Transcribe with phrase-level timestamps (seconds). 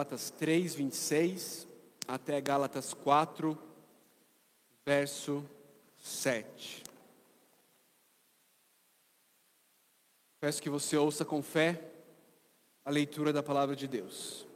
[0.00, 1.66] Gálatas 3, 26
[2.06, 3.58] até Gálatas 4,
[4.86, 5.44] verso
[5.98, 6.84] 7.
[10.38, 11.82] Peço que você ouça com fé
[12.84, 14.46] a leitura da palavra de Deus.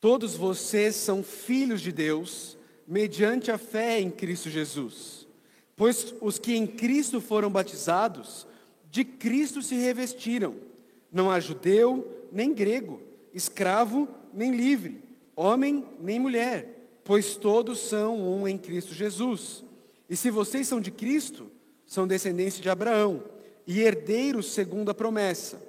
[0.00, 2.58] Todos vocês são filhos de Deus
[2.88, 5.28] mediante a fé em Cristo Jesus.
[5.76, 8.48] Pois os que em Cristo foram batizados,
[8.90, 10.74] de Cristo se revestiram
[11.16, 13.00] não há judeu nem grego,
[13.32, 15.02] escravo nem livre,
[15.34, 19.64] homem nem mulher, pois todos são um em Cristo Jesus.
[20.10, 21.50] E se vocês são de Cristo,
[21.86, 23.22] são descendentes de Abraão
[23.66, 25.62] e herdeiros segundo a promessa.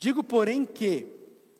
[0.00, 1.06] Digo, porém, que,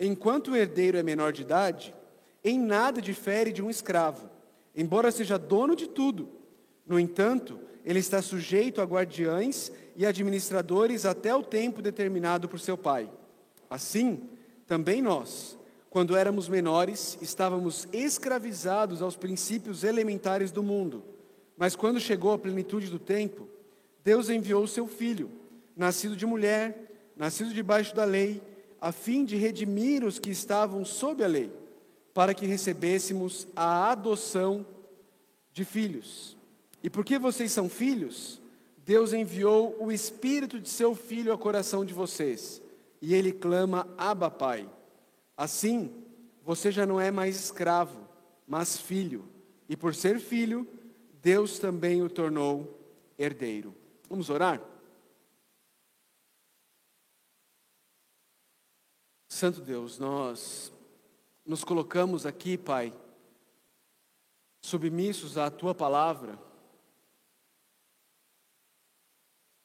[0.00, 1.94] enquanto o herdeiro é menor de idade,
[2.42, 4.28] em nada difere de um escravo,
[4.74, 6.28] embora seja dono de tudo.
[6.84, 12.76] No entanto, ele está sujeito a guardiães e administradores até o tempo determinado por seu
[12.76, 13.08] pai.
[13.70, 14.28] Assim,
[14.66, 15.56] também nós,
[15.88, 21.04] quando éramos menores, estávamos escravizados aos princípios elementares do mundo.
[21.56, 23.48] Mas quando chegou a plenitude do tempo,
[24.02, 25.30] Deus enviou o seu filho,
[25.76, 28.42] nascido de mulher, nascido debaixo da lei,
[28.80, 31.52] a fim de redimir os que estavam sob a lei,
[32.12, 34.66] para que recebêssemos a adoção
[35.52, 36.35] de filhos.
[36.86, 38.40] E porque vocês são filhos,
[38.78, 42.62] Deus enviou o Espírito de seu Filho ao coração de vocês,
[43.02, 44.70] e ele clama: Abba, Pai.
[45.36, 45.92] Assim,
[46.44, 48.08] você já não é mais escravo,
[48.46, 49.28] mas filho,
[49.68, 50.64] e por ser filho,
[51.20, 52.78] Deus também o tornou
[53.18, 53.74] herdeiro.
[54.08, 54.62] Vamos orar?
[59.28, 60.72] Santo Deus, nós
[61.44, 62.94] nos colocamos aqui, Pai,
[64.62, 66.46] submissos à tua palavra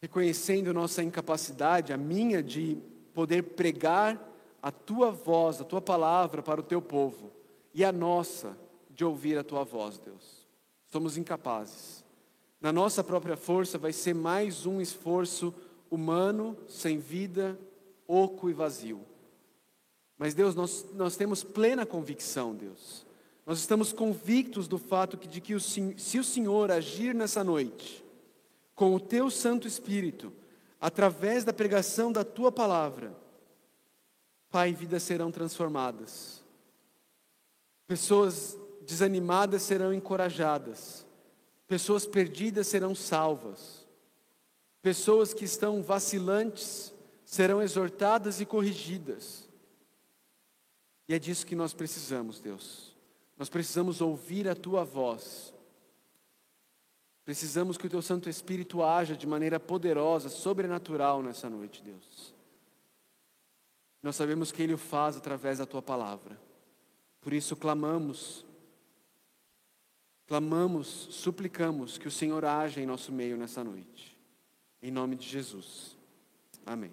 [0.01, 2.77] reconhecendo nossa incapacidade, a minha, de
[3.13, 4.19] poder pregar
[4.61, 7.31] a tua voz, a tua palavra para o teu povo,
[7.73, 8.57] e a nossa,
[8.89, 10.47] de ouvir a tua voz, Deus.
[10.87, 12.03] Somos incapazes.
[12.59, 15.53] Na nossa própria força vai ser mais um esforço
[15.89, 17.57] humano, sem vida,
[18.07, 19.01] oco e vazio.
[20.17, 23.05] Mas, Deus, nós, nós temos plena convicção, Deus.
[23.45, 28.00] Nós estamos convictos do fato que, de que o, se o Senhor agir nessa noite,
[28.81, 30.33] com o teu Santo Espírito,
[30.79, 33.15] através da pregação da tua palavra,
[34.49, 36.43] Pai, vidas serão transformadas.
[37.85, 41.05] Pessoas desanimadas serão encorajadas.
[41.67, 43.87] Pessoas perdidas serão salvas.
[44.81, 46.91] Pessoas que estão vacilantes
[47.23, 49.47] serão exortadas e corrigidas.
[51.07, 52.95] E é disso que nós precisamos, Deus.
[53.37, 55.50] Nós precisamos ouvir a tua voz.
[57.23, 62.33] Precisamos que o teu Santo Espírito haja de maneira poderosa, sobrenatural nessa noite, Deus.
[64.01, 66.39] Nós sabemos que Ele o faz através da tua palavra.
[67.21, 68.43] Por isso clamamos,
[70.25, 74.17] clamamos, suplicamos que o Senhor haja em nosso meio nessa noite.
[74.81, 75.95] Em nome de Jesus.
[76.65, 76.91] Amém.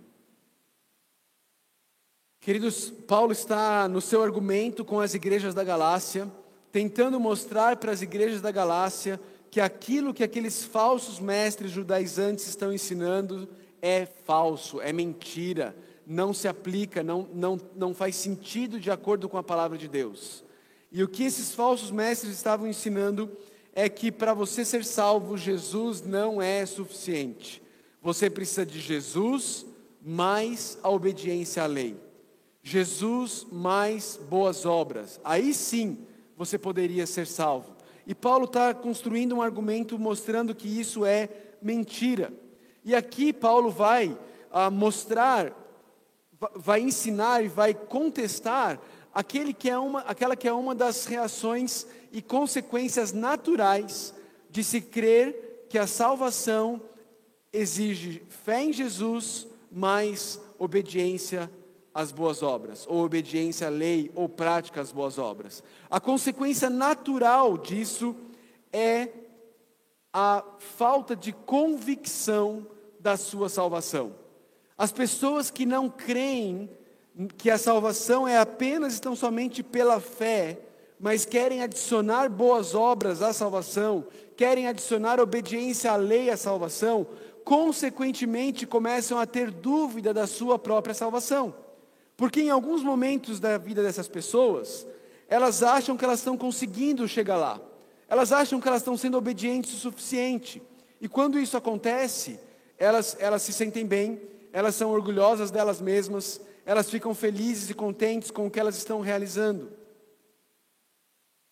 [2.40, 6.30] Queridos, Paulo está no seu argumento com as igrejas da Galácia,
[6.70, 9.18] tentando mostrar para as igrejas da Galácia
[9.58, 13.48] que aquilo que aqueles falsos mestres judaizantes estão ensinando
[13.82, 15.74] é falso, é mentira,
[16.06, 20.44] não se aplica, não, não, não faz sentido de acordo com a palavra de Deus.
[20.92, 23.28] E o que esses falsos mestres estavam ensinando
[23.74, 27.60] é que para você ser salvo, Jesus não é suficiente.
[28.00, 29.66] Você precisa de Jesus
[30.00, 31.96] mais a obediência à lei.
[32.62, 35.20] Jesus mais boas obras.
[35.24, 35.98] Aí sim
[36.36, 37.77] você poderia ser salvo.
[38.08, 41.28] E Paulo está construindo um argumento mostrando que isso é
[41.60, 42.32] mentira.
[42.82, 44.16] E aqui Paulo vai
[44.50, 45.52] ah, mostrar,
[46.56, 48.80] vai ensinar e vai contestar
[49.12, 54.14] aquele que é uma, aquela que é uma das reações e consequências naturais
[54.48, 56.80] de se crer que a salvação
[57.52, 61.50] exige fé em Jesus mais obediência
[61.98, 65.64] as boas obras, ou obediência à lei, ou prática às boas obras.
[65.90, 68.14] A consequência natural disso
[68.72, 69.08] é
[70.12, 72.64] a falta de convicção
[73.00, 74.14] da sua salvação.
[74.76, 76.70] As pessoas que não creem
[77.36, 80.60] que a salvação é apenas estão somente pela fé,
[81.00, 84.06] mas querem adicionar boas obras à salvação,
[84.36, 87.08] querem adicionar obediência à lei à salvação,
[87.44, 91.66] consequentemente começam a ter dúvida da sua própria salvação.
[92.18, 94.84] Porque em alguns momentos da vida dessas pessoas,
[95.28, 97.60] elas acham que elas estão conseguindo chegar lá.
[98.08, 100.60] Elas acham que elas estão sendo obedientes o suficiente.
[101.00, 102.40] E quando isso acontece,
[102.76, 104.20] elas, elas se sentem bem,
[104.52, 109.00] elas são orgulhosas delas mesmas, elas ficam felizes e contentes com o que elas estão
[109.00, 109.70] realizando.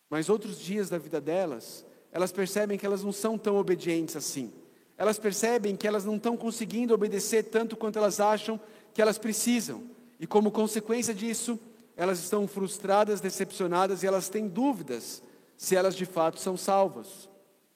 [0.09, 4.51] Mas outros dias da vida delas, elas percebem que elas não são tão obedientes assim.
[4.97, 8.59] Elas percebem que elas não estão conseguindo obedecer tanto quanto elas acham
[8.93, 9.95] que elas precisam.
[10.19, 11.59] E como consequência disso,
[11.95, 15.21] elas estão frustradas, decepcionadas e elas têm dúvidas
[15.55, 17.29] se elas de fato são salvas.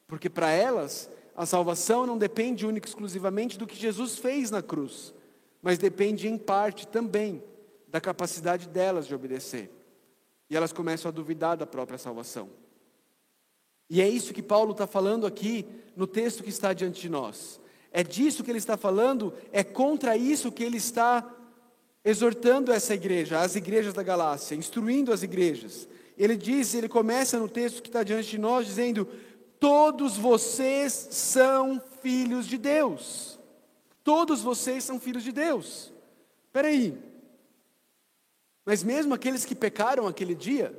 [0.08, 4.62] Porque para elas, a salvação não depende única e exclusivamente do que Jesus fez na
[4.62, 5.14] cruz,
[5.62, 7.42] mas depende em parte também
[7.88, 9.72] da capacidade delas de obedecer.
[10.50, 12.50] E elas começam a duvidar da própria salvação.
[13.90, 15.66] E é isso que Paulo está falando aqui
[15.96, 17.60] no texto que está diante de nós.
[17.92, 21.30] É disso que ele está falando, é contra isso que ele está
[22.04, 25.88] exortando essa igreja, as igrejas da Galácia, instruindo as igrejas.
[26.18, 29.08] Ele diz, ele começa no texto que está diante de nós, dizendo:
[29.60, 33.40] Todos vocês são filhos de Deus.
[34.04, 35.94] Todos vocês são filhos de Deus.
[36.48, 36.98] Espera aí.
[38.66, 40.76] Mas mesmo aqueles que pecaram aquele dia,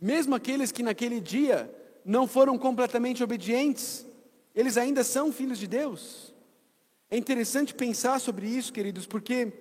[0.00, 1.72] mesmo aqueles que naquele dia
[2.04, 4.06] não foram completamente obedientes,
[4.54, 6.34] eles ainda são filhos de Deus.
[7.10, 9.52] É interessante pensar sobre isso, queridos, porque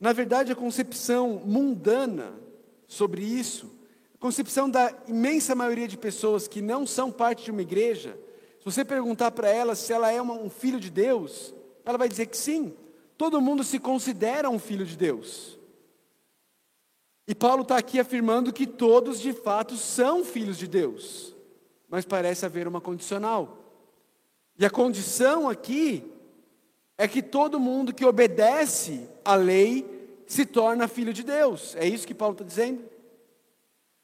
[0.00, 2.32] na verdade, a concepção mundana
[2.88, 3.70] sobre isso,
[4.14, 8.18] a concepção da imensa maioria de pessoas que não são parte de uma igreja,
[8.60, 11.54] se você perguntar para ela se ela é uma, um filho de Deus,
[11.84, 12.74] ela vai dizer que sim.
[13.16, 15.58] Todo mundo se considera um filho de Deus.
[17.26, 21.34] E Paulo está aqui afirmando que todos de fato são filhos de Deus,
[21.88, 23.58] mas parece haver uma condicional.
[24.58, 26.04] E a condição aqui
[27.00, 29.86] é que todo mundo que obedece à lei
[30.26, 31.74] se torna filho de Deus.
[31.76, 32.84] É isso que Paulo está dizendo?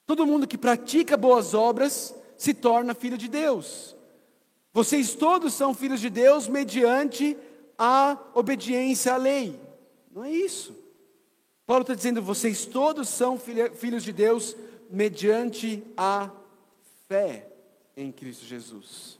[0.07, 3.95] Todo mundo que pratica boas obras se torna filho de Deus.
[4.73, 7.37] Vocês todos são filhos de Deus mediante
[7.79, 9.61] a obediência à lei.
[10.11, 10.75] Não é isso.
[11.67, 13.39] Paulo está dizendo: vocês todos são
[13.75, 14.57] filhos de Deus
[14.89, 16.31] mediante a
[17.07, 17.47] fé
[17.95, 19.16] em Cristo Jesus.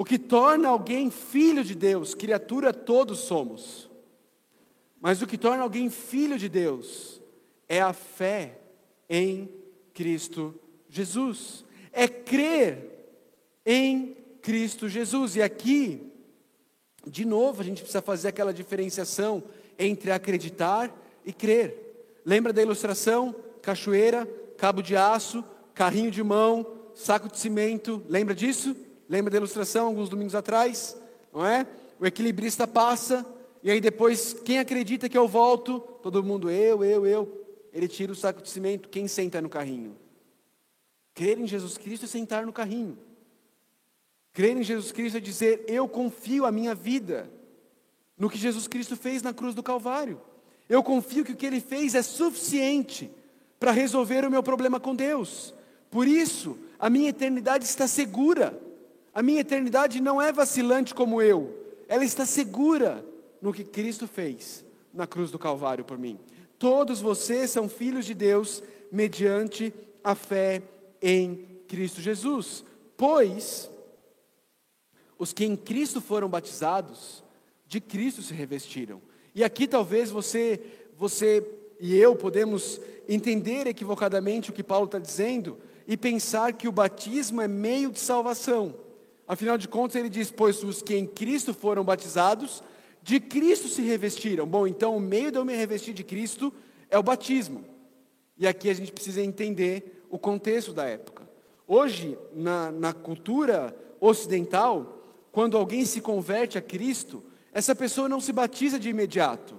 [0.00, 3.90] O que torna alguém filho de Deus, criatura todos somos.
[4.98, 7.20] Mas o que torna alguém filho de Deus
[7.68, 8.60] é a fé
[9.10, 9.50] em
[9.92, 10.58] Cristo
[10.88, 11.66] Jesus.
[11.92, 13.12] É crer
[13.66, 15.36] em Cristo Jesus.
[15.36, 16.10] E aqui,
[17.06, 19.42] de novo, a gente precisa fazer aquela diferenciação
[19.78, 20.90] entre acreditar
[21.26, 22.22] e crer.
[22.24, 23.36] Lembra da ilustração?
[23.60, 24.26] Cachoeira,
[24.56, 25.44] cabo de aço,
[25.74, 28.02] carrinho de mão, saco de cimento.
[28.08, 28.74] Lembra disso?
[29.10, 30.96] Lembra da ilustração alguns domingos atrás?
[31.32, 31.66] Não é?
[31.98, 33.26] O equilibrista passa,
[33.60, 35.80] e aí depois, quem acredita que eu volto?
[36.00, 37.44] Todo mundo, eu, eu, eu.
[37.72, 39.96] Ele tira o saco de cimento, quem senta no carrinho?
[41.12, 42.96] Crer em Jesus Cristo é sentar no carrinho.
[44.32, 47.28] Crer em Jesus Cristo é dizer, eu confio a minha vida
[48.16, 50.20] no que Jesus Cristo fez na cruz do Calvário.
[50.68, 53.10] Eu confio que o que ele fez é suficiente
[53.58, 55.52] para resolver o meu problema com Deus.
[55.90, 58.69] Por isso, a minha eternidade está segura.
[59.12, 61.56] A minha eternidade não é vacilante como eu,
[61.88, 63.04] ela está segura
[63.42, 66.18] no que Cristo fez na cruz do Calvário por mim.
[66.58, 68.62] Todos vocês são filhos de Deus
[68.92, 69.72] mediante
[70.04, 70.62] a fé
[71.00, 72.64] em Cristo Jesus,
[72.96, 73.70] pois
[75.18, 77.24] os que em Cristo foram batizados,
[77.66, 79.00] de Cristo se revestiram.
[79.34, 80.60] E aqui talvez você,
[80.96, 81.46] você
[81.80, 87.40] e eu podemos entender equivocadamente o que Paulo está dizendo e pensar que o batismo
[87.40, 88.74] é meio de salvação.
[89.30, 92.64] Afinal de contas, ele diz: Pois os que em Cristo foram batizados,
[93.00, 94.44] de Cristo se revestiram.
[94.44, 96.52] Bom, então o meio de eu me revestir de Cristo
[96.90, 97.64] é o batismo.
[98.36, 101.30] E aqui a gente precisa entender o contexto da época.
[101.64, 107.22] Hoje, na, na cultura ocidental, quando alguém se converte a Cristo,
[107.52, 109.54] essa pessoa não se batiza de imediato.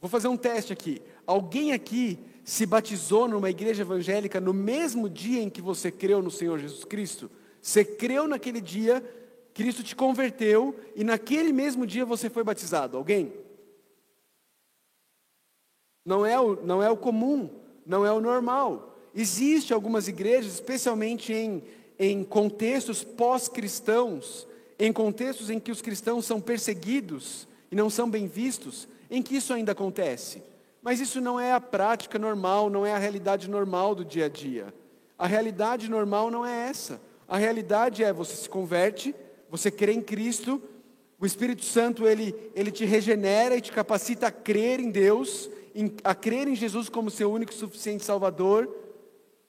[0.00, 1.00] Vou fazer um teste aqui.
[1.24, 6.32] Alguém aqui se batizou numa igreja evangélica no mesmo dia em que você creu no
[6.32, 7.30] Senhor Jesus Cristo?
[7.68, 9.04] Você creu naquele dia,
[9.52, 12.96] Cristo te converteu e naquele mesmo dia você foi batizado.
[12.96, 13.30] Alguém?
[16.02, 17.50] Não é o, não é o comum,
[17.84, 18.98] não é o normal.
[19.14, 21.62] Existem algumas igrejas, especialmente em,
[21.98, 24.48] em contextos pós-cristãos,
[24.78, 29.36] em contextos em que os cristãos são perseguidos e não são bem vistos, em que
[29.36, 30.42] isso ainda acontece.
[30.80, 34.28] Mas isso não é a prática normal, não é a realidade normal do dia a
[34.30, 34.72] dia.
[35.18, 37.07] A realidade normal não é essa.
[37.28, 39.14] A realidade é você se converte,
[39.50, 40.62] você crê em Cristo,
[41.20, 45.92] o Espírito Santo ele, ele te regenera e te capacita a crer em Deus, em,
[46.02, 48.72] a crer em Jesus como seu único e suficiente Salvador.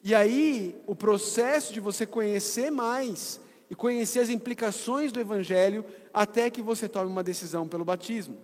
[0.03, 6.49] E aí, o processo de você conhecer mais e conhecer as implicações do Evangelho até
[6.49, 8.37] que você tome uma decisão pelo batismo.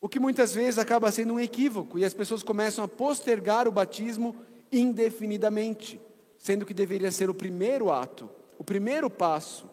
[0.00, 3.72] O que muitas vezes acaba sendo um equívoco e as pessoas começam a postergar o
[3.72, 4.36] batismo
[4.70, 6.00] indefinidamente,
[6.38, 9.68] sendo que deveria ser o primeiro ato, o primeiro passo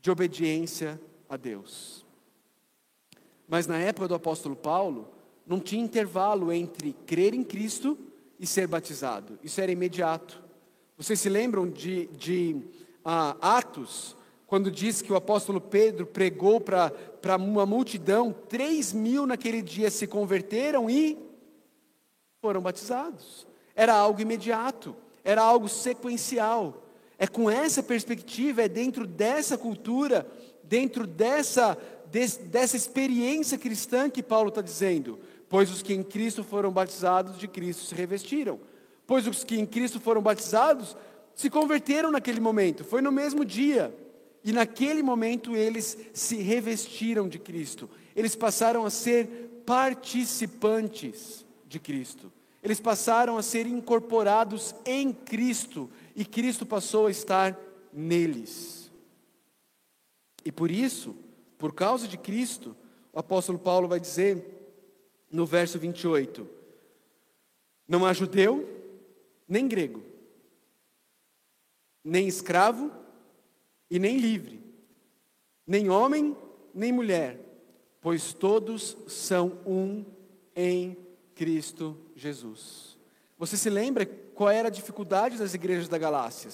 [0.00, 2.06] de obediência a Deus.
[3.48, 5.08] Mas na época do apóstolo Paulo,
[5.46, 7.96] não tinha intervalo entre crer em Cristo
[8.38, 10.42] e ser batizado, isso era imediato.
[10.96, 12.56] Vocês se lembram de, de
[13.04, 19.60] uh, Atos, quando diz que o apóstolo Pedro pregou para uma multidão, 3 mil naquele
[19.60, 21.18] dia se converteram e
[22.40, 23.46] foram batizados.
[23.74, 26.85] Era algo imediato, era algo sequencial.
[27.18, 30.26] É com essa perspectiva, é dentro dessa cultura,
[30.62, 31.76] dentro dessa,
[32.10, 35.18] des, dessa experiência cristã que Paulo está dizendo.
[35.48, 38.60] Pois os que em Cristo foram batizados, de Cristo se revestiram.
[39.06, 40.96] Pois os que em Cristo foram batizados
[41.34, 43.94] se converteram naquele momento, foi no mesmo dia.
[44.42, 47.90] E naquele momento eles se revestiram de Cristo.
[48.14, 52.32] Eles passaram a ser participantes de Cristo.
[52.66, 57.56] Eles passaram a ser incorporados em Cristo e Cristo passou a estar
[57.92, 58.90] neles.
[60.44, 61.14] E por isso,
[61.56, 62.76] por causa de Cristo,
[63.12, 64.44] o apóstolo Paulo vai dizer
[65.30, 66.44] no verso 28:
[67.86, 68.68] Não há judeu,
[69.46, 70.02] nem grego,
[72.02, 72.90] nem escravo
[73.88, 74.60] e nem livre,
[75.64, 76.36] nem homem,
[76.74, 77.38] nem mulher,
[78.00, 80.04] pois todos são um
[80.56, 80.96] em
[81.36, 82.98] Cristo Jesus.
[83.38, 86.50] Você se lembra qual era a dificuldade das igrejas da Galácia?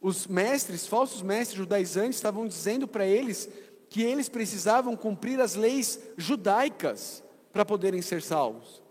[0.00, 3.48] Os mestres, falsos mestres judaizantes, estavam dizendo para eles
[3.88, 8.82] que eles precisavam cumprir as leis judaicas para poderem ser salvos.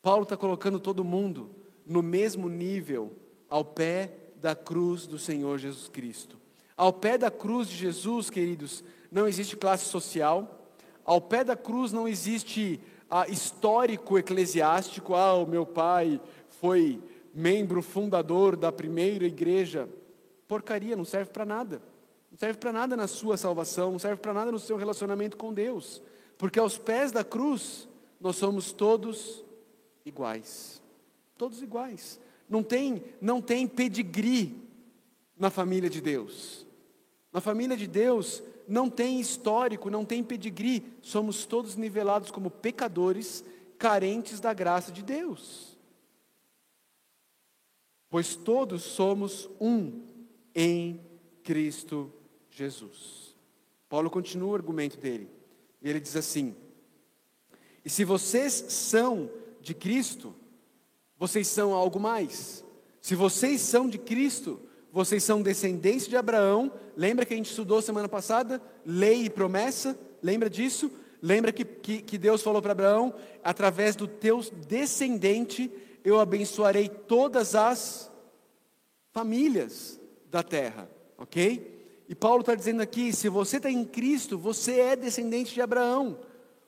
[0.00, 1.50] Paulo está colocando todo mundo
[1.84, 3.16] no mesmo nível,
[3.48, 6.38] ao pé da cruz do Senhor Jesus Cristo.
[6.76, 10.70] Ao pé da cruz de Jesus, queridos, não existe classe social,
[11.04, 17.82] ao pé da cruz não existe ah, histórico eclesiástico, ah, o meu pai foi membro
[17.82, 19.88] fundador da primeira igreja.
[20.46, 21.82] Porcaria, não serve para nada.
[22.30, 25.52] Não serve para nada na sua salvação, não serve para nada no seu relacionamento com
[25.52, 26.02] Deus.
[26.36, 27.88] Porque aos pés da cruz,
[28.20, 29.44] nós somos todos
[30.04, 30.82] iguais.
[31.36, 32.20] Todos iguais.
[32.48, 34.68] Não tem, não tem pedigree
[35.36, 36.66] na família de Deus.
[37.32, 40.84] Na família de Deus não tem histórico, não tem pedigree.
[41.02, 43.44] Somos todos nivelados como pecadores,
[43.78, 45.76] carentes da graça de Deus.
[48.10, 50.02] Pois todos somos um
[50.54, 51.00] em
[51.42, 52.12] Cristo
[52.50, 53.36] Jesus.
[53.88, 55.30] Paulo continua o argumento dele.
[55.82, 56.54] Ele diz assim:
[57.84, 60.34] E se vocês são de Cristo,
[61.18, 62.64] vocês são algo mais.
[63.00, 64.60] Se vocês são de Cristo,
[64.92, 66.72] vocês são descendentes de Abraão.
[66.96, 68.60] Lembra que a gente estudou semana passada?
[68.84, 69.98] Lei e promessa.
[70.22, 70.90] Lembra disso?
[71.20, 75.70] Lembra que, que, que Deus falou para Abraão: através do teu descendente,
[76.04, 78.10] eu abençoarei todas as
[79.12, 80.90] famílias da terra.
[81.16, 82.04] Ok?
[82.08, 86.18] E Paulo está dizendo aqui: se você está em Cristo, você é descendente de Abraão.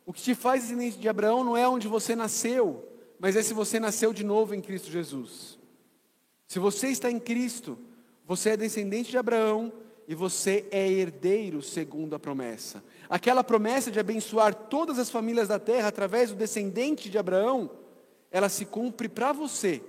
[0.05, 2.87] O que te faz descendente de Abraão não é onde você nasceu,
[3.19, 5.59] mas é se você nasceu de novo em Cristo Jesus.
[6.47, 7.79] Se você está em Cristo,
[8.27, 9.73] você é descendente de Abraão
[10.07, 12.83] e você é herdeiro segundo a promessa.
[13.09, 17.71] Aquela promessa de abençoar todas as famílias da terra através do descendente de Abraão,
[18.31, 19.83] ela se cumpre para você,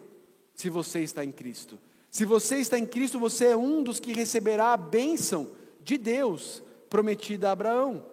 [0.54, 1.80] se você está em Cristo.
[2.10, 6.62] Se você está em Cristo, você é um dos que receberá a bênção de Deus
[6.90, 8.06] prometida a Abraão.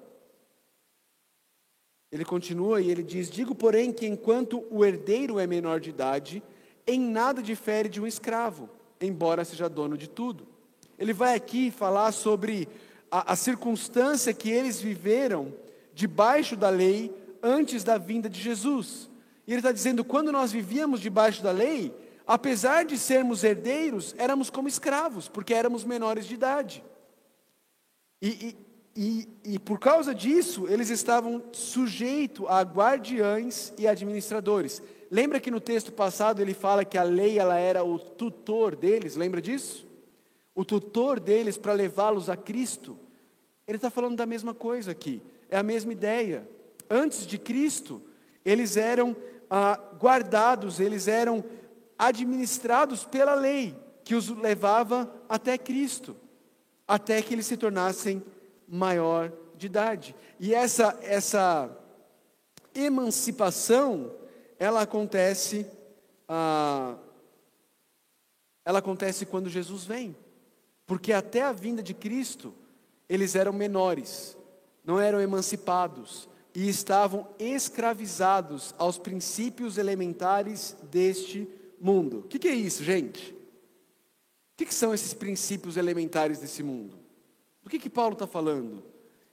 [2.11, 6.43] Ele continua e ele diz: Digo, porém, que enquanto o herdeiro é menor de idade,
[6.87, 10.47] em nada difere de um escravo, embora seja dono de tudo.
[10.99, 12.69] Ele vai aqui falar sobre
[13.11, 15.55] a, a circunstância que eles viveram
[15.95, 17.13] debaixo da lei
[17.43, 19.09] antes da vinda de Jesus.
[19.47, 21.95] E ele está dizendo: quando nós vivíamos debaixo da lei,
[22.27, 26.85] apesar de sermos herdeiros, éramos como escravos, porque éramos menores de idade.
[28.21, 28.57] E,
[28.97, 34.83] e, e, por causa disso, eles estavam sujeitos a guardiães e administradores.
[35.11, 39.17] Lembra que no texto passado ele fala que a lei ela era o tutor deles?
[39.17, 39.87] Lembra disso?
[40.55, 42.99] O tutor deles para levá-los a Cristo.
[43.67, 45.23] Ele está falando da mesma coisa aqui.
[45.49, 46.47] É a mesma ideia.
[46.91, 48.03] Antes de Cristo,
[48.45, 49.17] eles eram
[49.51, 51.45] ah, guardados, eles eram
[51.99, 53.75] administrados pela lei
[54.05, 56.17] que os levava até Cristo,
[56.87, 58.23] até que eles se tornassem
[58.67, 60.15] maior de idade.
[60.41, 61.71] E essa, essa
[62.75, 64.13] emancipação,
[64.59, 65.67] ela acontece,
[66.29, 66.97] ah,
[68.65, 70.17] ela acontece quando Jesus vem.
[70.87, 72.55] Porque até a vinda de Cristo,
[73.09, 74.37] eles eram menores,
[74.85, 81.49] não eram emancipados, e estavam escravizados aos princípios elementares deste
[81.81, 82.21] mundo.
[82.21, 83.33] O que, que, é isso, gente?
[83.33, 86.99] O que, que, são esses princípios elementares desse mundo?
[87.63, 88.83] Do que, que Paulo está falando?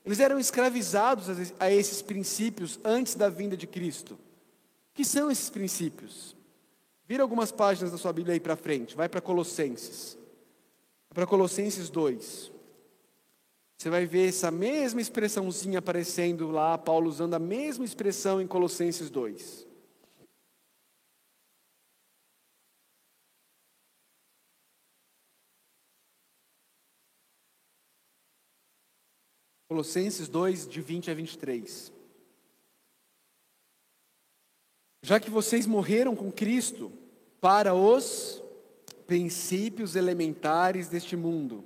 [0.06, 1.28] Eles eram escravizados
[1.60, 4.20] a esses princípios antes da vinda de Cristo.
[4.96, 6.36] Que são esses princípios?
[7.06, 10.18] Vira algumas páginas da sua Bíblia aí para frente, vai para Colossenses.
[11.14, 12.52] Para Colossenses 2.
[13.78, 19.10] Você vai ver essa mesma expressãozinha aparecendo lá, Paulo usando a mesma expressão em Colossenses
[19.10, 19.68] 2.
[29.68, 31.95] Colossenses 2, de 20 a 23.
[35.06, 36.92] Já que vocês morreram com Cristo
[37.40, 38.42] para os
[39.06, 41.64] princípios elementares deste mundo,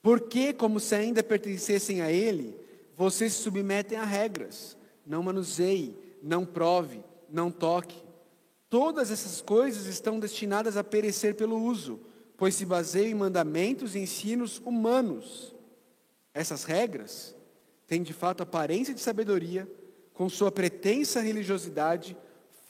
[0.00, 2.56] porque, como se ainda pertencessem a Ele,
[2.96, 4.76] vocês se submetem a regras.
[5.04, 8.00] Não manuseie, não prove, não toque.
[8.68, 11.98] Todas essas coisas estão destinadas a perecer pelo uso,
[12.36, 15.56] pois se baseiam em mandamentos e ensinos humanos.
[16.32, 17.34] Essas regras
[17.88, 19.68] têm de fato aparência de sabedoria,
[20.14, 22.16] com sua pretensa religiosidade,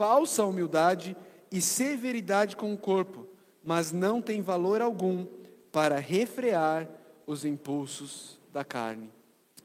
[0.01, 1.15] falsa humildade
[1.53, 3.27] e severidade com o corpo,
[3.63, 5.27] mas não têm valor algum
[5.71, 6.89] para refrear
[7.27, 9.11] os impulsos da carne.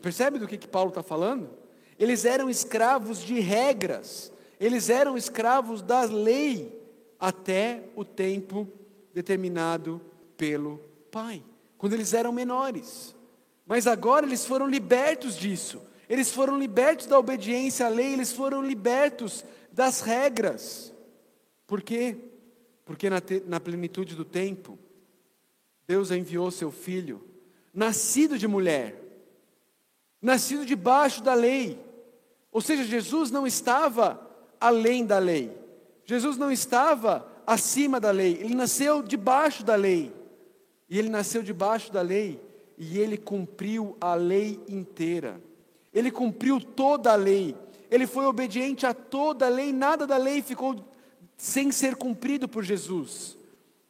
[0.01, 1.49] Percebe do que, que Paulo está falando?
[1.97, 6.85] Eles eram escravos de regras, eles eram escravos da lei
[7.17, 8.67] até o tempo
[9.13, 10.01] determinado
[10.35, 11.41] pelo Pai,
[11.77, 13.15] quando eles eram menores.
[13.65, 15.81] Mas agora eles foram libertos disso.
[16.09, 19.43] Eles foram libertos da obediência à lei, eles foram libertos
[19.75, 20.91] das regras.
[21.67, 22.17] Por quê?
[22.83, 24.79] Porque na, te, na plenitude do tempo,
[25.87, 27.23] Deus enviou seu filho,
[27.73, 28.99] nascido de mulher,
[30.21, 31.79] nascido debaixo da lei.
[32.51, 34.19] Ou seja, Jesus não estava
[34.59, 35.55] além da lei.
[36.05, 38.37] Jesus não estava acima da lei.
[38.39, 40.11] Ele nasceu debaixo da lei.
[40.89, 42.39] E ele nasceu debaixo da lei
[42.77, 45.41] e ele cumpriu a lei inteira.
[45.93, 47.55] Ele cumpriu toda a lei.
[47.89, 50.83] Ele foi obediente a toda a lei, nada da lei ficou
[51.37, 53.37] sem ser cumprido por Jesus.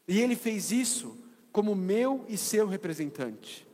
[0.07, 1.17] E ele fez isso
[1.51, 3.65] como meu e seu representante.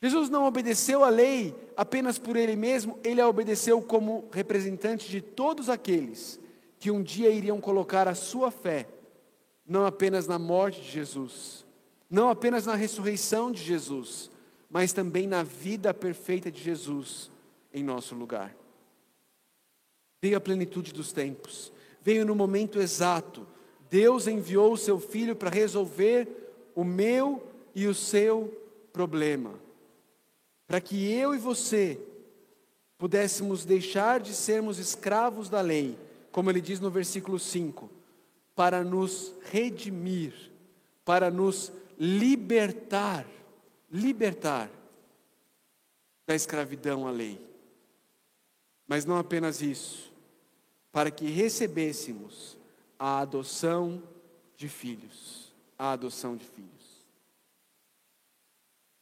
[0.00, 5.20] Jesus não obedeceu à lei apenas por ele mesmo, ele a obedeceu como representante de
[5.20, 6.38] todos aqueles
[6.78, 8.86] que um dia iriam colocar a sua fé,
[9.66, 11.66] não apenas na morte de Jesus,
[12.08, 14.30] não apenas na ressurreição de Jesus,
[14.70, 17.30] mas também na vida perfeita de Jesus
[17.72, 18.54] em nosso lugar.
[20.26, 23.46] Veio a plenitude dos tempos, veio no momento exato.
[23.88, 26.26] Deus enviou o seu filho para resolver
[26.74, 27.40] o meu
[27.76, 28.52] e o seu
[28.92, 29.54] problema,
[30.66, 32.00] para que eu e você
[32.98, 35.96] pudéssemos deixar de sermos escravos da lei,
[36.32, 37.88] como ele diz no versículo 5,
[38.52, 40.32] para nos redimir,
[41.04, 43.24] para nos libertar
[43.92, 44.68] libertar
[46.26, 47.40] da escravidão à lei.
[48.88, 50.12] Mas não apenas isso,
[50.96, 52.56] para que recebêssemos
[52.98, 54.02] a adoção
[54.56, 57.06] de filhos, a adoção de filhos.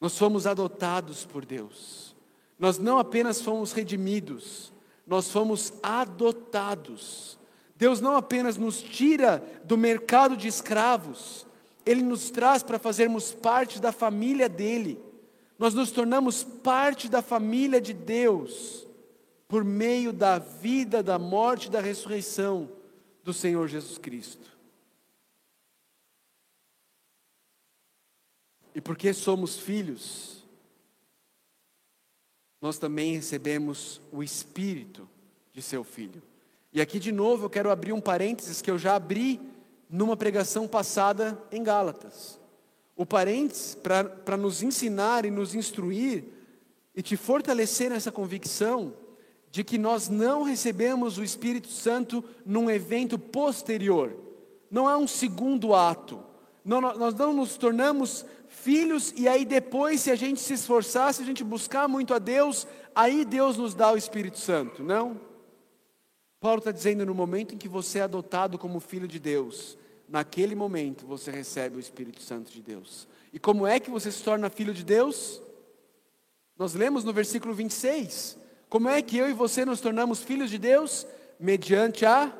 [0.00, 2.16] Nós fomos adotados por Deus.
[2.58, 4.72] Nós não apenas fomos redimidos,
[5.06, 7.38] nós fomos adotados.
[7.76, 11.46] Deus não apenas nos tira do mercado de escravos,
[11.86, 14.98] ele nos traz para fazermos parte da família dele.
[15.56, 18.84] Nós nos tornamos parte da família de Deus
[19.54, 22.68] por meio da vida, da morte e da ressurreição
[23.22, 24.48] do Senhor Jesus Cristo.
[28.74, 30.44] E porque somos filhos,
[32.60, 35.08] nós também recebemos o Espírito
[35.52, 36.20] de seu Filho.
[36.72, 39.40] E aqui de novo eu quero abrir um parênteses que eu já abri
[39.88, 42.40] numa pregação passada em Gálatas.
[42.96, 46.24] O parênteses, para nos ensinar e nos instruir
[46.92, 49.03] e te fortalecer nessa convicção
[49.54, 54.12] de que nós não recebemos o Espírito Santo num evento posterior,
[54.68, 56.20] não é um segundo ato.
[56.64, 61.22] Não, nós não nos tornamos filhos e aí depois, se a gente se esforçar, se
[61.22, 64.82] a gente buscar muito a Deus, aí Deus nos dá o Espírito Santo.
[64.82, 65.20] Não.
[66.40, 70.56] Paulo está dizendo no momento em que você é adotado como filho de Deus, naquele
[70.56, 73.06] momento você recebe o Espírito Santo de Deus.
[73.32, 75.40] E como é que você se torna filho de Deus?
[76.58, 78.42] Nós lemos no versículo 26.
[78.74, 81.06] Como é que eu e você nos tornamos filhos de Deus?
[81.38, 82.36] Mediante a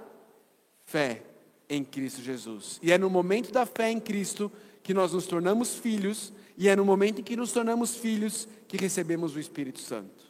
[0.85, 1.23] fé
[1.69, 2.81] em Cristo Jesus.
[2.83, 4.51] E é no momento da fé em Cristo
[4.83, 8.77] que nós nos tornamos filhos, e é no momento em que nos tornamos filhos que
[8.77, 10.25] recebemos o Espírito Santo.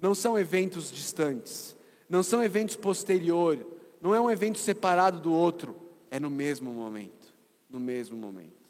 [0.00, 1.76] Não são eventos distantes,
[2.08, 3.66] não são eventos posteriores,
[4.00, 5.76] não é um evento separado do outro,
[6.10, 7.34] é no mesmo momento,
[7.68, 8.64] no mesmo momento.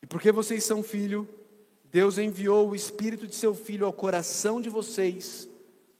[0.00, 1.28] E porque vocês são filho,
[1.90, 5.48] Deus enviou o espírito de seu filho ao coração de vocês.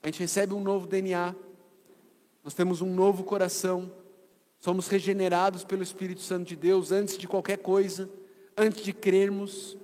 [0.03, 1.35] A gente recebe um novo DNA.
[2.43, 3.91] Nós temos um novo coração.
[4.59, 8.09] Somos regenerados pelo Espírito Santo de Deus antes de qualquer coisa,
[8.57, 9.77] antes de crermos.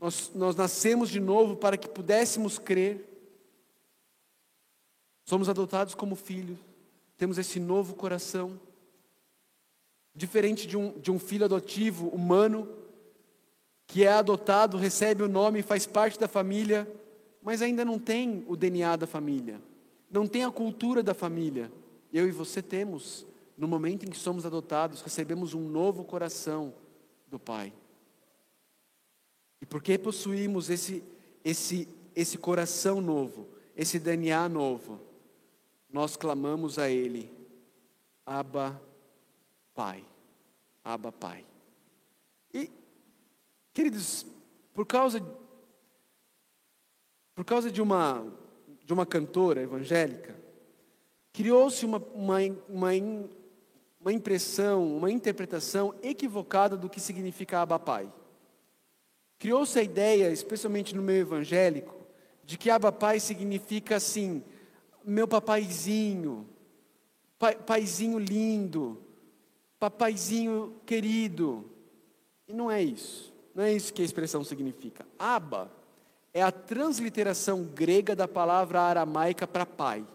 [0.00, 3.08] Nós, nós nascemos de novo para que pudéssemos crer.
[5.24, 6.58] Somos adotados como filhos,
[7.16, 8.58] temos esse novo coração.
[10.14, 12.68] Diferente de um, de um filho adotivo humano,
[13.92, 16.90] que é adotado, recebe o nome, faz parte da família,
[17.42, 19.60] mas ainda não tem o DNA da família,
[20.10, 21.70] não tem a cultura da família.
[22.10, 26.72] Eu e você temos, no momento em que somos adotados, recebemos um novo coração
[27.28, 27.70] do Pai.
[29.60, 31.04] E porque possuímos esse,
[31.44, 34.98] esse, esse coração novo, esse DNA novo,
[35.92, 37.30] nós clamamos a Ele,
[38.24, 38.80] Abba,
[39.74, 40.02] Pai.
[40.82, 41.44] Abba, Pai.
[42.54, 42.70] E,
[43.72, 44.26] queridos,
[44.74, 45.20] por causa,
[47.34, 48.26] por causa de, uma,
[48.84, 50.36] de uma cantora evangélica,
[51.32, 52.90] criou-se uma, uma, uma,
[54.00, 58.12] uma impressão, uma interpretação equivocada do que significa Abba, Pai.
[59.38, 61.96] Criou-se a ideia, especialmente no meio evangélico,
[62.44, 64.42] de que Abba Pai significa assim,
[65.04, 66.46] meu papaizinho,
[67.38, 69.02] pai, paizinho lindo,
[69.78, 71.68] papaizinho querido.
[72.46, 73.31] E não é isso.
[73.54, 75.06] Não é isso que a expressão significa.
[75.18, 75.70] Aba
[76.32, 80.06] é a transliteração grega da palavra aramaica para pai.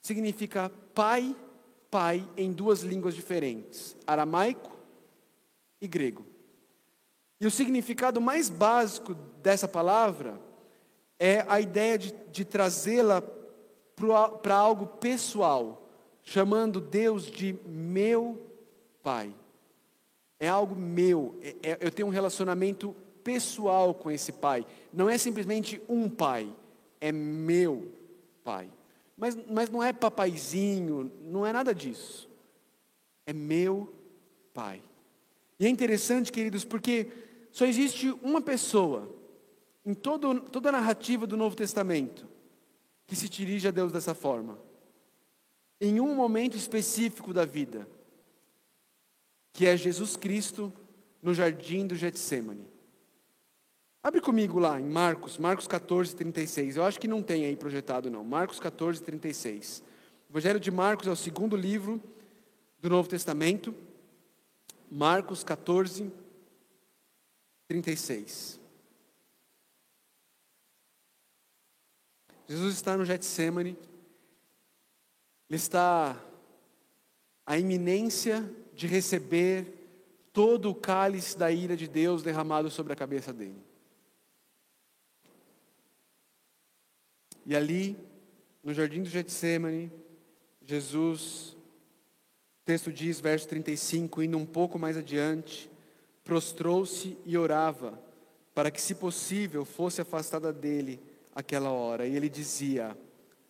[0.00, 1.34] Significa pai,
[1.90, 4.76] pai em duas línguas diferentes: aramaico
[5.80, 6.26] e grego.
[7.40, 10.40] E o significado mais básico dessa palavra
[11.18, 13.22] é a ideia de, de trazê-la
[14.42, 15.88] para algo pessoal,
[16.22, 18.42] chamando Deus de meu
[19.02, 19.32] Pai.
[20.38, 22.94] É algo meu, é, é, eu tenho um relacionamento
[23.24, 24.66] pessoal com esse Pai.
[24.92, 26.52] Não é simplesmente um Pai,
[27.00, 27.92] é meu
[28.44, 28.70] Pai.
[29.16, 32.28] Mas, mas não é papaizinho, não é nada disso.
[33.26, 33.92] É meu
[34.52, 34.82] Pai.
[35.58, 37.08] E é interessante, queridos, porque
[37.50, 39.10] só existe uma pessoa
[39.84, 42.26] em todo, toda a narrativa do Novo Testamento
[43.06, 44.58] que se dirige a Deus dessa forma.
[45.80, 47.88] Em um momento específico da vida,
[49.56, 50.70] que é Jesus Cristo
[51.22, 52.68] no jardim do Getsemane.
[54.02, 56.76] Abre comigo lá em Marcos, Marcos 14, 36.
[56.76, 58.22] Eu acho que não tem aí projetado, não.
[58.22, 59.82] Marcos 14, 36.
[60.28, 62.02] O Evangelho de Marcos é o segundo livro
[62.80, 63.74] do Novo Testamento.
[64.90, 66.12] Marcos 14,
[67.66, 68.60] 36.
[72.46, 73.70] Jesus está no Getsemane,
[75.48, 76.22] ele está
[77.46, 79.66] à iminência de receber
[80.32, 83.64] todo o cálice da ira de Deus derramado sobre a cabeça dele.
[87.46, 87.96] E ali,
[88.62, 89.90] no jardim do Getsemane,
[90.62, 91.56] Jesus,
[92.60, 95.70] o texto diz, verso 35, indo um pouco mais adiante,
[96.22, 97.98] prostrou-se e orava,
[98.52, 101.00] para que, se possível, fosse afastada dele
[101.34, 102.06] aquela hora.
[102.06, 102.98] E ele dizia: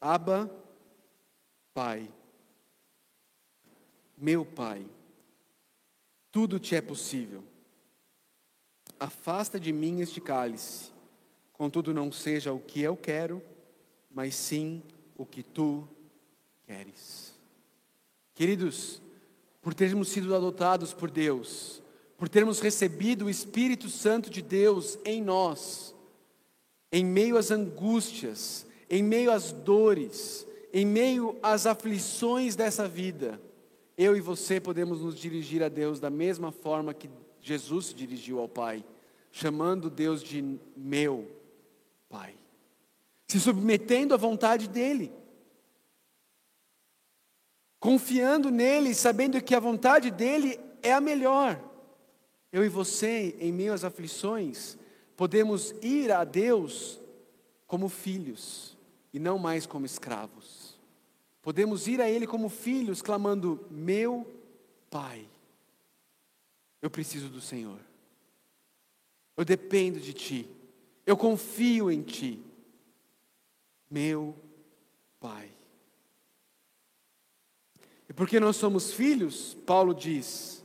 [0.01, 0.51] Aba,
[1.73, 2.09] Pai,
[4.17, 4.87] meu Pai,
[6.37, 7.43] tudo te é possível.
[9.01, 10.91] Afasta de mim este cálice,
[11.51, 13.43] contudo não seja o que eu quero,
[14.11, 14.83] mas sim
[15.17, 15.89] o que tu
[16.67, 17.33] queres.
[18.35, 19.01] Queridos,
[19.63, 21.81] por termos sido adotados por Deus,
[22.19, 25.95] por termos recebido o Espírito Santo de Deus em nós,
[26.93, 33.41] em meio às angústias, em meio às dores, em meio às aflições dessa vida,
[33.97, 37.09] eu e você podemos nos dirigir a Deus da mesma forma que
[37.41, 38.85] Jesus se dirigiu ao Pai,
[39.31, 41.31] chamando Deus de meu
[42.09, 42.35] Pai,
[43.27, 45.13] se submetendo à vontade dEle,
[47.79, 51.63] confiando nele, sabendo que a vontade dEle é a melhor.
[52.53, 54.79] Eu e você, em meio às aflições,
[55.17, 57.01] podemos ir a Deus
[57.67, 58.77] como filhos
[59.13, 60.66] e não mais como escravos.
[61.47, 64.27] Podemos ir a Ele como filhos, clamando: Meu
[64.91, 65.29] Pai,
[66.83, 67.79] eu preciso do Senhor,
[69.37, 70.51] eu dependo de Ti,
[71.07, 72.43] eu confio em Ti,
[73.89, 74.35] meu
[75.21, 75.49] Pai.
[78.09, 80.65] E porque nós somos filhos, Paulo diz,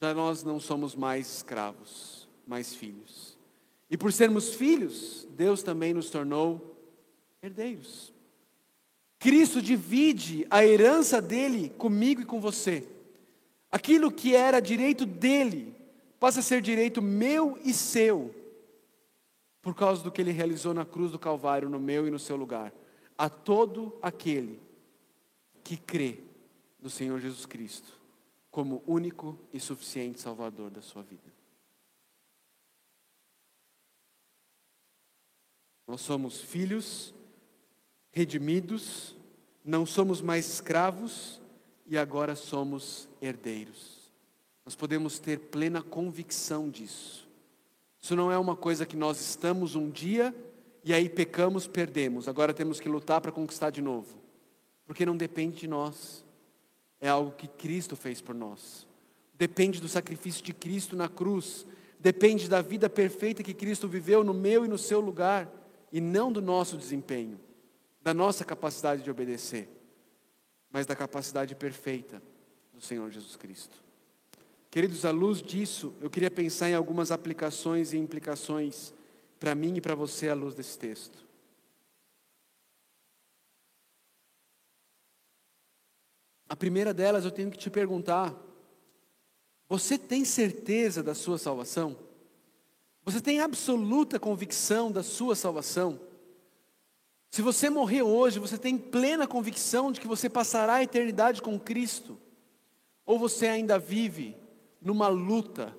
[0.00, 3.38] já nós não somos mais escravos, mais filhos.
[3.88, 6.76] E por sermos filhos, Deus também nos tornou
[7.40, 8.11] herdeiros.
[9.22, 12.88] Cristo divide a herança dele comigo e com você.
[13.70, 15.76] Aquilo que era direito dele
[16.18, 18.34] passa a ser direito meu e seu,
[19.62, 22.34] por causa do que ele realizou na cruz do Calvário, no meu e no seu
[22.34, 22.74] lugar.
[23.16, 24.60] A todo aquele
[25.62, 26.18] que crê
[26.80, 28.00] no Senhor Jesus Cristo
[28.50, 31.32] como único e suficiente Salvador da sua vida.
[35.86, 37.14] Nós somos filhos
[38.12, 39.16] redimidos,
[39.64, 41.40] não somos mais escravos
[41.86, 44.12] e agora somos herdeiros.
[44.64, 47.28] Nós podemos ter plena convicção disso.
[48.00, 50.34] Isso não é uma coisa que nós estamos um dia
[50.84, 52.28] e aí pecamos, perdemos.
[52.28, 54.20] Agora temos que lutar para conquistar de novo.
[54.86, 56.24] Porque não depende de nós.
[57.00, 58.86] É algo que Cristo fez por nós.
[59.34, 61.66] Depende do sacrifício de Cristo na cruz.
[61.98, 65.50] Depende da vida perfeita que Cristo viveu no meu e no seu lugar.
[65.92, 67.38] E não do nosso desempenho
[68.02, 69.68] da nossa capacidade de obedecer,
[70.70, 72.22] mas da capacidade perfeita
[72.72, 73.82] do Senhor Jesus Cristo.
[74.70, 78.92] Queridos, à luz disso, eu queria pensar em algumas aplicações e implicações
[79.38, 81.18] para mim e para você à luz desse texto.
[86.48, 88.34] A primeira delas eu tenho que te perguntar:
[89.68, 91.96] você tem certeza da sua salvação?
[93.04, 96.00] Você tem absoluta convicção da sua salvação?
[97.32, 101.58] Se você morrer hoje, você tem plena convicção de que você passará a eternidade com
[101.58, 102.18] Cristo?
[103.06, 104.36] Ou você ainda vive
[104.82, 105.74] numa luta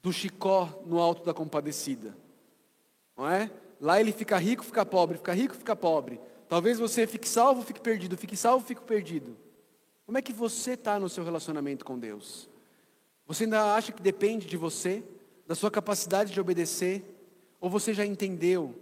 [0.00, 2.16] do Chicó no alto da compadecida?
[3.14, 3.50] Não é?
[3.78, 6.18] Lá ele fica rico, fica pobre, fica rico, fica pobre.
[6.48, 9.36] Talvez você fique salvo, fique perdido, fique salvo, fique perdido.
[10.06, 12.48] Como é que você está no seu relacionamento com Deus?
[13.26, 15.04] Você ainda acha que depende de você,
[15.46, 17.04] da sua capacidade de obedecer?
[17.60, 18.74] Ou você já entendeu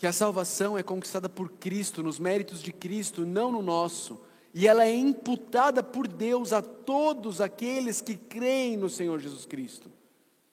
[0.00, 4.18] que a salvação é conquistada por Cristo, nos méritos de Cristo, não no nosso,
[4.54, 9.92] e ela é imputada por Deus a todos aqueles que creem no Senhor Jesus Cristo.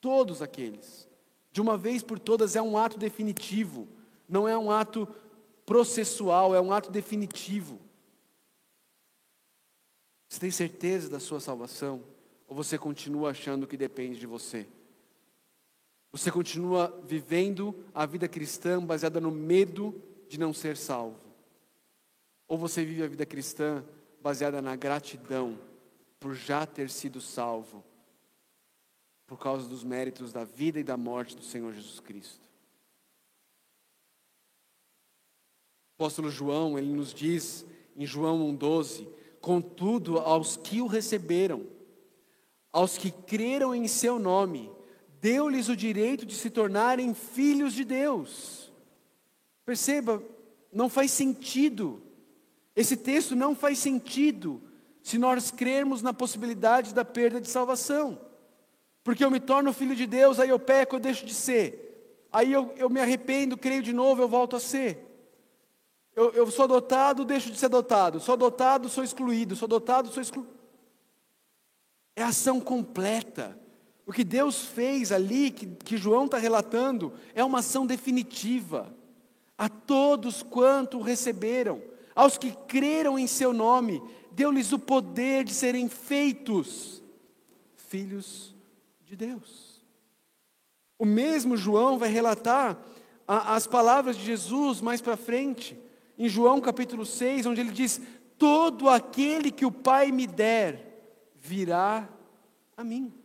[0.02, 1.08] Todos aqueles.
[1.50, 3.88] De uma vez por todas é um ato definitivo,
[4.28, 5.08] não é um ato
[5.66, 7.80] processual, é um ato definitivo.
[10.28, 12.04] Você tem certeza da sua salvação?
[12.50, 14.68] Ou você continua achando que depende de você?
[16.12, 21.20] Você continua vivendo a vida cristã baseada no medo de não ser salvo?
[22.48, 23.84] Ou você vive a vida cristã
[24.22, 25.60] baseada na gratidão
[26.20, 27.84] por já ter sido salvo,
[29.26, 32.48] por causa dos méritos da vida e da morte do Senhor Jesus Cristo?
[36.00, 37.66] O apóstolo João, ele nos diz
[37.96, 39.08] em João 1,12:
[39.42, 41.66] Contudo, aos que o receberam,
[42.72, 44.72] aos que creram em seu nome,
[45.22, 48.72] deu-lhes o direito de se tornarem filhos de Deus.
[49.66, 50.24] Perceba,
[50.72, 52.02] não faz sentido.
[52.76, 54.62] Esse texto não faz sentido
[55.02, 58.20] se nós crermos na possibilidade da perda de salvação.
[59.04, 62.28] Porque eu me torno filho de Deus, aí eu peco, eu deixo de ser.
[62.32, 65.06] Aí eu, eu me arrependo, creio de novo, eu volto a ser.
[66.16, 68.20] Eu, eu sou adotado, deixo de ser adotado.
[68.20, 69.56] Sou adotado, sou excluído.
[69.56, 70.52] Sou adotado, sou excluído.
[72.16, 73.58] É ação completa.
[74.08, 78.96] O que Deus fez ali, que, que João está relatando, é uma ação definitiva.
[79.58, 81.82] A todos quanto receberam,
[82.16, 87.04] aos que creram em seu nome, deu-lhes o poder de serem feitos
[87.76, 88.56] filhos
[89.04, 89.84] de Deus.
[90.98, 92.82] O mesmo João vai relatar
[93.28, 95.78] a, as palavras de Jesus mais para frente,
[96.18, 98.00] em João capítulo 6, onde ele diz:
[98.38, 102.08] Todo aquele que o Pai me der virá
[102.78, 103.17] a mim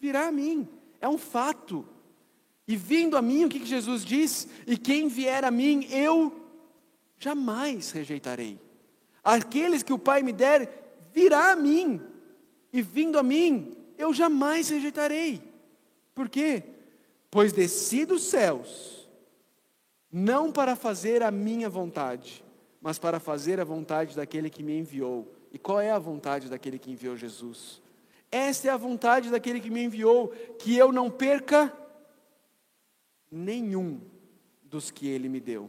[0.00, 0.66] virá a mim,
[1.00, 1.86] é um fato.
[2.66, 4.48] E vindo a mim, o que Jesus diz?
[4.66, 6.32] E quem vier a mim, eu
[7.18, 8.58] jamais rejeitarei.
[9.22, 12.00] Aqueles que o Pai me der, virá a mim.
[12.72, 15.42] E vindo a mim, eu jamais rejeitarei.
[16.14, 16.62] Por quê?
[17.30, 19.08] Pois desci dos céus,
[20.10, 22.44] não para fazer a minha vontade,
[22.80, 25.32] mas para fazer a vontade daquele que me enviou.
[25.52, 27.80] E qual é a vontade daquele que enviou Jesus?
[28.30, 31.72] Esta é a vontade daquele que me enviou, que eu não perca
[33.30, 34.00] nenhum
[34.62, 35.68] dos que ele me deu,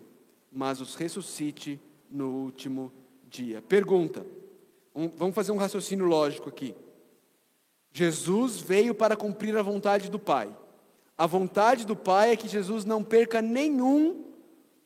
[0.52, 2.92] mas os ressuscite no último
[3.28, 3.62] dia.
[3.62, 4.26] Pergunta:
[5.16, 6.76] vamos fazer um raciocínio lógico aqui.
[7.92, 10.56] Jesus veio para cumprir a vontade do Pai.
[11.18, 14.26] A vontade do Pai é que Jesus não perca nenhum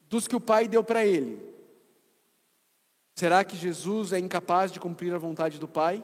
[0.10, 1.40] dos que o Pai deu para ele.
[3.16, 6.04] Será que Jesus é incapaz de cumprir a vontade do Pai?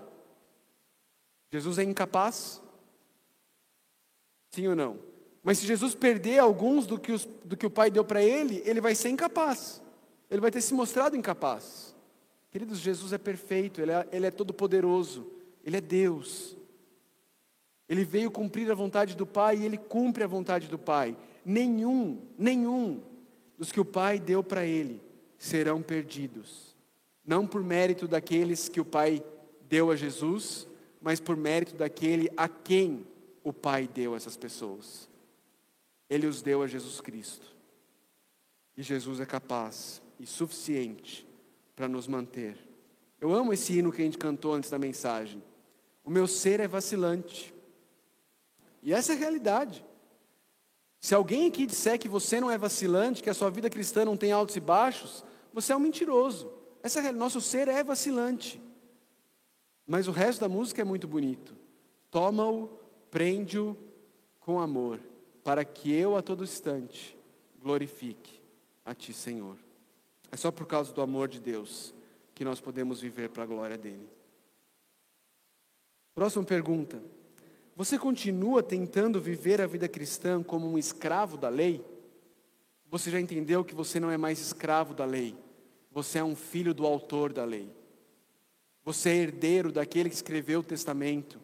[1.52, 2.62] Jesus é incapaz?
[4.52, 5.00] Sim ou não?
[5.44, 8.62] Mas se Jesus perder alguns do que, os, do que o Pai deu para ele,
[8.66, 9.82] ele vai ser incapaz.
[10.30, 11.92] Ele vai ter se mostrado incapaz.
[12.52, 15.26] Queridos, Jesus é perfeito, Ele é, ele é todo-poderoso,
[15.64, 16.58] Ele é Deus.
[17.88, 21.18] Ele veio cumprir a vontade do Pai e Ele cumpre a vontade do Pai.
[21.46, 23.02] Nenhum, nenhum
[23.58, 25.02] dos que o Pai deu para Ele
[25.38, 26.76] serão perdidos.
[27.26, 29.24] Não por mérito daqueles que o Pai
[29.70, 30.68] deu a Jesus,
[31.02, 33.08] mas por mérito daquele a quem
[33.44, 35.10] o Pai deu essas pessoas.
[36.10, 37.48] Ele os deu a Jesus Cristo.
[38.78, 41.28] E Jesus é capaz e suficiente
[41.76, 42.58] para nos manter.
[43.20, 45.44] Eu amo esse hino que a gente cantou antes da mensagem.
[46.04, 47.54] O meu ser é vacilante.
[48.82, 49.86] E essa é a realidade.
[51.00, 54.16] Se alguém aqui disser que você não é vacilante, que a sua vida cristã não
[54.16, 56.52] tem altos e baixos, você é um mentiroso.
[56.84, 58.62] Essa é, nosso ser é vacilante.
[59.86, 61.56] Mas o resto da música é muito bonito.
[62.10, 62.68] Toma-o,
[63.10, 63.78] prende-o
[64.40, 65.00] com amor,
[65.44, 67.18] para que eu a todo instante
[67.62, 68.42] glorifique
[68.84, 69.58] a ti, Senhor.
[70.32, 71.94] É só por causa do amor de Deus
[72.34, 74.08] que nós podemos viver para a glória dele.
[76.14, 77.02] Próxima pergunta.
[77.76, 81.84] Você continua tentando viver a vida cristã como um escravo da lei?
[82.90, 85.36] Você já entendeu que você não é mais escravo da lei,
[85.90, 87.72] você é um filho do autor da lei.
[88.84, 91.40] Você é herdeiro daquele que escreveu o testamento.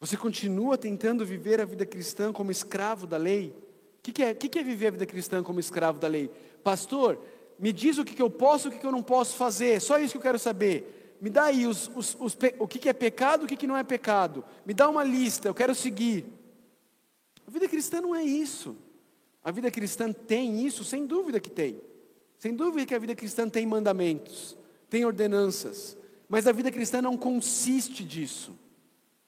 [0.00, 3.54] Você continua tentando viver a vida cristã como escravo da lei?
[3.98, 6.28] O que, que, é, que, que é viver a vida cristã como escravo da lei?
[6.64, 7.20] Pastor,
[7.58, 9.80] me diz o que, que eu posso e o que, que eu não posso fazer,
[9.80, 11.16] só isso que eu quero saber.
[11.20, 13.66] Me dá aí os, os, os, o que, que é pecado e o que, que
[13.66, 14.44] não é pecado.
[14.66, 16.26] Me dá uma lista, eu quero seguir.
[17.46, 18.76] A vida cristã não é isso.
[19.44, 20.82] A vida cristã tem isso?
[20.82, 21.80] Sem dúvida que tem.
[22.38, 24.56] Sem dúvida que a vida cristã tem mandamentos,
[24.92, 25.96] tem ordenanças.
[26.28, 28.52] Mas a vida cristã não consiste disso.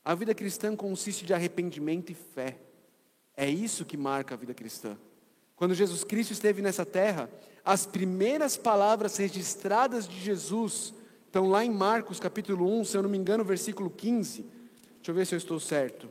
[0.05, 2.59] A vida cristã consiste de arrependimento e fé.
[3.35, 4.95] É isso que marca a vida cristã.
[5.57, 7.31] Quando Jesus Cristo esteve nessa terra,
[7.65, 10.93] as primeiras palavras registradas de Jesus
[11.25, 14.43] estão lá em Marcos capítulo 1, se eu não me engano, versículo 15.
[14.43, 16.11] Deixa eu ver se eu estou certo.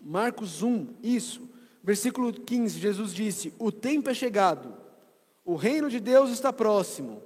[0.00, 1.50] Marcos 1, isso.
[1.82, 4.72] Versículo 15, Jesus disse: O tempo é chegado,
[5.44, 7.20] o reino de Deus está próximo,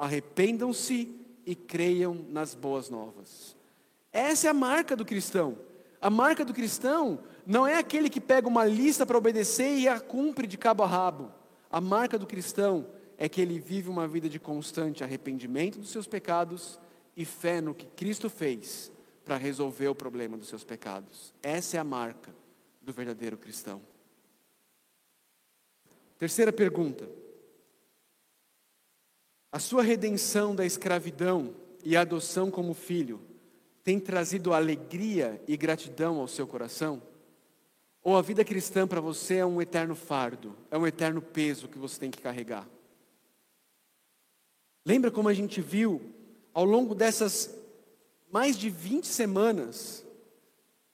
[0.00, 3.54] arrependam-se e creiam nas boas novas.
[4.10, 5.58] Essa é a marca do cristão.
[6.00, 10.00] A marca do cristão não é aquele que pega uma lista para obedecer e a
[10.00, 11.30] cumpre de cabo a rabo.
[11.70, 12.86] A marca do cristão
[13.18, 16.80] é que ele vive uma vida de constante arrependimento dos seus pecados
[17.14, 18.90] e fé no que Cristo fez
[19.22, 21.34] para resolver o problema dos seus pecados.
[21.42, 22.34] Essa é a marca
[22.80, 23.82] do verdadeiro cristão.
[26.18, 27.19] Terceira pergunta.
[29.52, 33.20] A sua redenção da escravidão e a adoção como filho
[33.82, 37.02] tem trazido alegria e gratidão ao seu coração?
[38.02, 41.78] Ou a vida cristã para você é um eterno fardo, é um eterno peso que
[41.78, 42.68] você tem que carregar?
[44.86, 46.00] Lembra como a gente viu
[46.54, 47.54] ao longo dessas
[48.30, 50.06] mais de 20 semanas,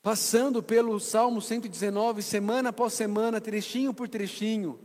[0.03, 4.81] passando pelo Salmo 119, semana após semana, trechinho por trechinho,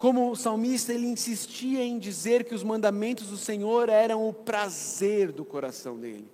[0.00, 5.30] como o salmista, ele insistia em dizer que os mandamentos do Senhor eram o prazer
[5.30, 6.26] do coração dele,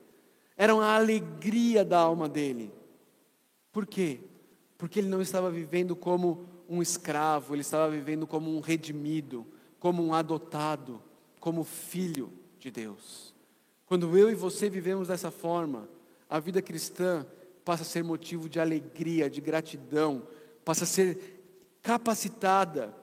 [0.56, 2.72] eram a alegria da alma dele.
[3.72, 4.20] Por quê?
[4.78, 9.44] Porque ele não estava vivendo como um escravo, ele estava vivendo como um redimido,
[9.80, 11.02] como um adotado,
[11.40, 13.34] como filho de Deus.
[13.84, 15.88] Quando eu e você vivemos dessa forma,
[16.30, 17.26] a vida cristã
[17.64, 20.22] passa a ser motivo de alegria, de gratidão,
[20.64, 21.42] passa a ser
[21.82, 22.94] capacitada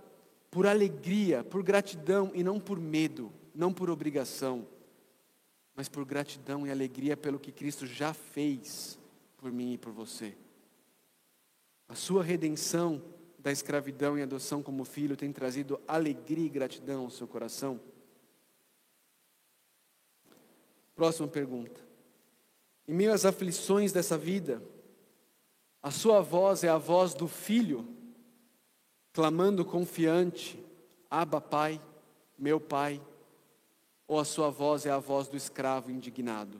[0.53, 4.67] por alegria, por gratidão e não por medo, não por obrigação,
[5.73, 8.99] mas por gratidão e alegria pelo que Cristo já fez
[9.35, 10.37] por mim e por você.
[11.89, 13.01] A sua redenção
[13.39, 17.79] da escravidão e adoção como filho tem trazido alegria e gratidão ao seu coração?
[20.93, 21.81] Próxima pergunta.
[22.87, 24.61] Em meio às aflições dessa vida,
[25.81, 28.02] a sua voz é a voz do filho
[29.13, 30.59] clamando confiante:
[31.09, 31.79] Abba, Pai,
[32.37, 32.99] meu Pai,
[34.07, 36.59] ou a sua voz é a voz do escravo indignado?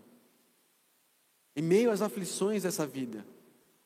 [1.56, 3.26] Em meio às aflições dessa vida,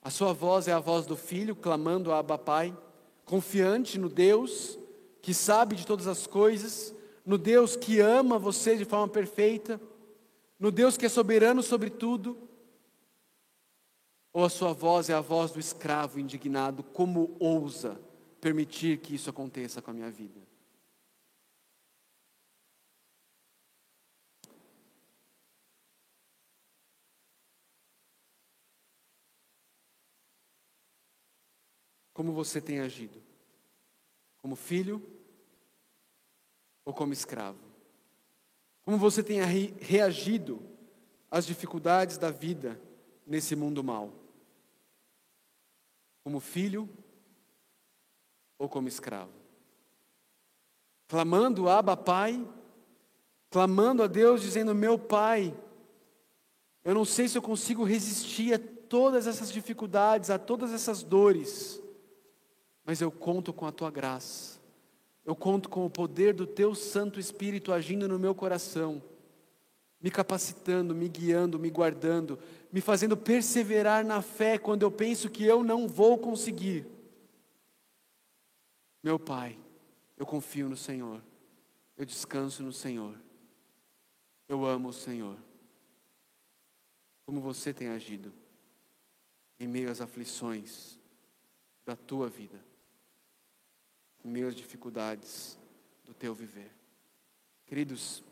[0.02, 2.78] a sua voz é a voz do filho clamando Abba, Pai,
[3.26, 4.78] confiante no Deus
[5.22, 6.94] que sabe de todas as coisas,
[7.26, 9.82] no Deus que ama você de forma perfeita,
[10.58, 12.38] no Deus que é soberano sobre tudo,
[14.32, 18.00] ou a sua voz é a voz do escravo indignado, como ousa
[18.40, 20.40] permitir que isso aconteça com a minha vida.
[32.14, 33.22] Como você tem agido?
[34.42, 35.06] Como filho
[36.84, 37.60] ou como escravo?
[38.82, 39.40] Como você tem
[39.80, 40.60] reagido
[41.30, 42.82] às dificuldades da vida
[43.26, 44.14] nesse mundo mal?
[46.24, 46.90] Como filho
[48.58, 49.32] ou como escravo?
[51.08, 52.46] Clamando, Abba, Pai,
[53.50, 55.54] clamando a Deus, dizendo: Meu Pai,
[56.84, 61.82] eu não sei se eu consigo resistir a todas essas dificuldades, a todas essas dores,
[62.86, 64.60] mas eu conto com a tua graça,
[65.26, 69.02] eu conto com o poder do teu Santo Espírito agindo no meu coração,
[70.02, 72.40] me capacitando, me guiando, me guardando,
[72.72, 76.97] me fazendo perseverar na fé quando eu penso que eu não vou conseguir.
[79.04, 79.60] Meu Pai,
[80.18, 81.24] eu confio no Senhor,
[81.96, 83.18] eu descanso no Senhor,
[84.48, 85.38] eu amo o Senhor.
[87.26, 88.34] Como você tem agido
[89.60, 90.98] em meio às aflições
[91.86, 92.64] da tua vida,
[94.24, 95.58] em meio às dificuldades
[96.06, 96.72] do teu viver.
[97.66, 98.24] Queridos,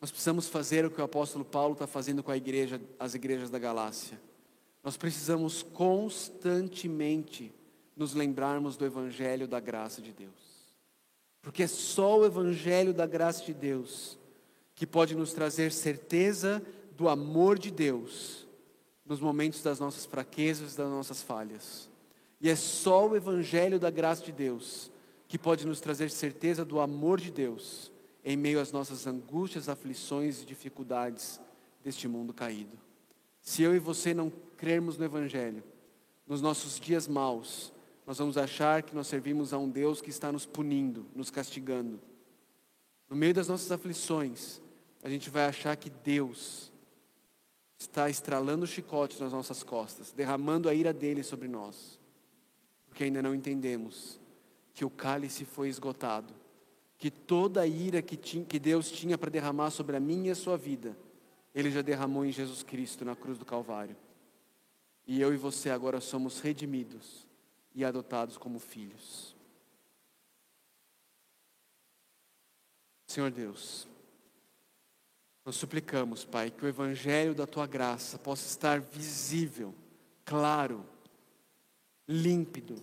[0.00, 3.50] nós precisamos fazer o que o apóstolo Paulo está fazendo com a igreja, as igrejas
[3.50, 4.20] da Galácia.
[4.82, 7.50] Nós precisamos constantemente
[7.96, 10.32] nos lembrarmos do Evangelho da graça de Deus.
[11.40, 14.18] Porque é só o Evangelho da graça de Deus
[14.74, 16.62] que pode nos trazer certeza
[16.96, 18.46] do amor de Deus
[19.04, 21.88] nos momentos das nossas fraquezas, das nossas falhas.
[22.40, 24.90] E é só o Evangelho da graça de Deus
[25.28, 27.92] que pode nos trazer certeza do amor de Deus
[28.24, 31.38] em meio às nossas angústias, aflições e dificuldades
[31.82, 32.78] deste mundo caído.
[33.40, 35.62] Se eu e você não crermos no Evangelho,
[36.26, 37.73] nos nossos dias maus,
[38.06, 42.00] nós vamos achar que nós servimos a um Deus que está nos punindo, nos castigando.
[43.08, 44.60] No meio das nossas aflições,
[45.02, 46.72] a gente vai achar que Deus
[47.78, 51.98] está estralando chicotes nas nossas costas, derramando a ira dele sobre nós,
[52.86, 54.20] porque ainda não entendemos
[54.72, 56.34] que o cálice foi esgotado
[57.04, 60.30] que toda a ira que, tinha, que Deus tinha para derramar sobre a minha e
[60.30, 60.96] a sua vida,
[61.54, 63.94] Ele já derramou em Jesus Cristo na cruz do Calvário.
[65.06, 67.23] E eu e você agora somos redimidos
[67.74, 69.34] e adotados como filhos.
[73.06, 73.86] Senhor Deus,
[75.44, 79.74] nós suplicamos, Pai, que o Evangelho da Tua graça possa estar visível,
[80.24, 80.84] claro,
[82.08, 82.82] límpido,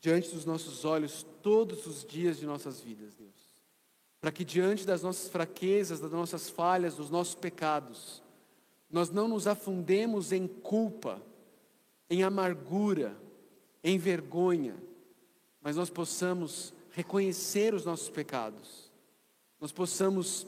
[0.00, 3.28] diante dos nossos olhos todos os dias de nossas vidas, Deus
[4.20, 8.22] para que diante das nossas fraquezas, das nossas falhas, dos nossos pecados,
[8.90, 11.22] nós não nos afundemos em culpa,
[12.10, 13.16] em amargura,
[13.82, 14.76] em vergonha,
[15.60, 18.90] mas nós possamos reconhecer os nossos pecados,
[19.60, 20.46] nós possamos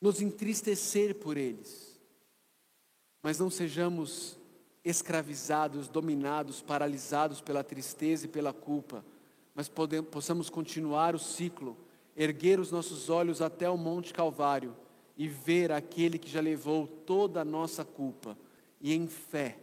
[0.00, 2.00] nos entristecer por eles,
[3.22, 4.38] mas não sejamos
[4.82, 9.04] escravizados, dominados, paralisados pela tristeza e pela culpa
[9.54, 11.76] mas podemos, possamos continuar o ciclo,
[12.16, 14.74] erguer os nossos olhos até o Monte Calvário
[15.16, 18.36] e ver aquele que já levou toda a nossa culpa
[18.80, 19.58] e em fé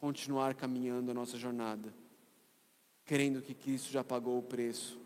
[0.00, 1.92] continuar caminhando a nossa jornada,
[3.04, 5.00] crendo que Cristo já pagou o preço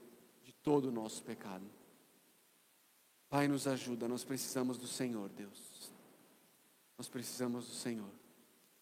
[0.45, 1.65] de todo o nosso pecado.
[3.31, 5.91] Pai, nos ajuda, nós precisamos do Senhor, Deus.
[6.99, 8.11] Nós precisamos do Senhor.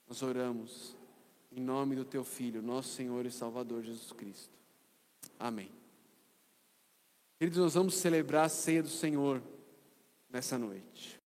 [0.08, 0.96] Nós oramos
[1.52, 4.58] em nome do Teu Filho, nosso Senhor e Salvador Jesus Cristo.
[5.38, 5.70] Amém.
[7.38, 9.42] Queridos, nós vamos celebrar a ceia do Senhor
[10.28, 11.19] nessa noite.